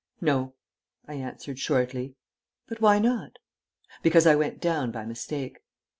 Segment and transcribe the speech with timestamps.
[0.19, 0.55] "No,"
[1.07, 2.15] I answered shortly.
[2.67, 3.33] "But why not?"
[4.01, 5.59] "Because I went down by mistake."